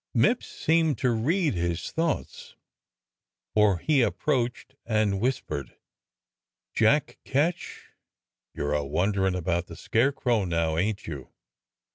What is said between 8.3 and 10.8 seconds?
you're a wonderin' about the scarecrow now,